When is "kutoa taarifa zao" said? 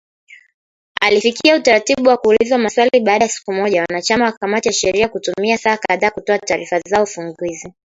6.11-7.03